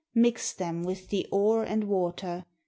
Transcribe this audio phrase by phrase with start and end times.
[0.15, 2.45] Mixed them with the ore and water.